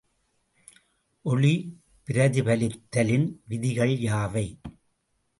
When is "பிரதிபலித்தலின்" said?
2.07-3.27